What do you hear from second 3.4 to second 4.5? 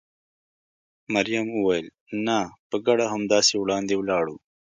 وړاندې ولاړو.